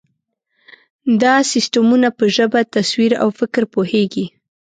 دا 1.21 1.35
سیسټمونه 1.51 2.09
په 2.17 2.25
ژبه، 2.35 2.59
تصویر، 2.75 3.11
او 3.23 3.29
فکر 3.39 3.63
پوهېږي. 3.73 4.25